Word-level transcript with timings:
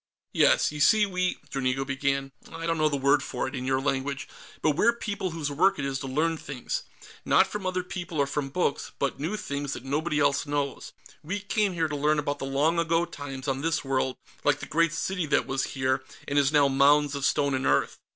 "Yes. 0.33 0.71
You 0.71 0.79
see, 0.79 1.05
we...." 1.05 1.37
Dranigo 1.51 1.85
began. 1.85 2.31
"I 2.51 2.65
don't 2.65 2.79
know 2.79 2.89
the 2.89 2.97
word 2.97 3.21
for 3.21 3.47
it, 3.47 3.53
in 3.53 3.65
your 3.67 3.79
language, 3.79 4.27
but 4.63 4.71
we're 4.71 4.93
people 4.97 5.29
whose 5.29 5.51
work 5.51 5.77
it 5.77 5.85
is 5.85 5.99
to 5.99 6.07
learn 6.07 6.37
things. 6.37 6.81
Not 7.23 7.45
from 7.45 7.67
other 7.67 7.83
people 7.83 8.17
or 8.17 8.25
from 8.25 8.49
books, 8.49 8.91
but 8.97 9.19
new 9.19 9.37
things, 9.37 9.73
that 9.73 9.83
nobody 9.85 10.19
else 10.19 10.47
knows. 10.47 10.91
We 11.21 11.39
came 11.39 11.73
here 11.73 11.87
to 11.87 11.95
learn 11.95 12.17
about 12.17 12.39
the 12.39 12.47
long 12.47 12.79
ago 12.79 13.05
times 13.05 13.47
on 13.47 13.61
this 13.61 13.85
world, 13.85 14.15
like 14.43 14.59
the 14.59 14.65
great 14.65 14.91
city 14.91 15.27
that 15.27 15.45
was 15.45 15.65
here 15.75 16.03
and 16.27 16.39
is 16.39 16.51
now 16.51 16.67
mounds 16.67 17.13
of 17.13 17.23
stone 17.23 17.53
and 17.53 17.67
earth. 17.67 17.99